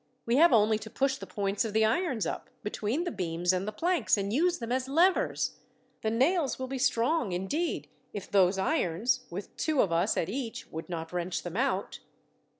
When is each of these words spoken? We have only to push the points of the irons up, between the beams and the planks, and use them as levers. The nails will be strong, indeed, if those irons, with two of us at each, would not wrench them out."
We 0.25 0.37
have 0.37 0.51
only 0.51 0.79
to 0.79 0.89
push 0.89 1.17
the 1.17 1.27
points 1.27 1.63
of 1.63 1.73
the 1.73 1.85
irons 1.85 2.25
up, 2.25 2.49
between 2.63 3.03
the 3.03 3.11
beams 3.11 3.53
and 3.53 3.67
the 3.67 3.71
planks, 3.71 4.17
and 4.17 4.33
use 4.33 4.57
them 4.57 4.71
as 4.71 4.87
levers. 4.89 5.59
The 6.01 6.09
nails 6.09 6.57
will 6.57 6.65
be 6.65 6.79
strong, 6.79 7.33
indeed, 7.33 7.87
if 8.11 8.27
those 8.31 8.57
irons, 8.57 9.25
with 9.29 9.55
two 9.57 9.79
of 9.79 9.91
us 9.91 10.17
at 10.17 10.27
each, 10.27 10.65
would 10.71 10.89
not 10.89 11.13
wrench 11.13 11.43
them 11.43 11.55
out." 11.55 11.99